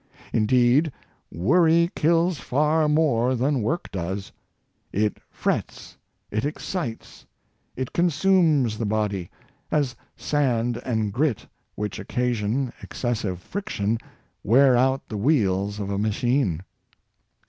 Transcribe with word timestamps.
In 0.33 0.47
deed, 0.47 0.91
worry 1.31 1.91
kills 1.95 2.39
far 2.39 2.89
more 2.89 3.35
than 3.35 3.61
work 3.61 3.91
does. 3.91 4.31
It 4.91 5.19
frets, 5.29 5.95
it 6.31 6.43
excites, 6.43 7.23
it 7.75 7.93
consumes 7.93 8.79
the 8.79 8.85
body— 8.87 9.29
as 9.71 9.95
sand 10.17 10.81
and 10.83 11.13
grit, 11.13 11.45
which 11.75 11.99
occasion 11.99 12.73
excessive 12.81 13.41
friction, 13.43 13.99
wear 14.43 14.75
out 14.75 15.07
the 15.07 15.17
wheels 15.17 15.79
of 15.79 15.91
a 15.91 15.99
machine. 15.99 16.63